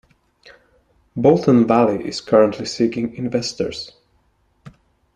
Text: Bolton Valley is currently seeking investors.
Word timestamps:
Bolton 1.15 1.67
Valley 1.67 2.03
is 2.07 2.21
currently 2.21 2.65
seeking 2.65 3.13
investors. 3.17 3.91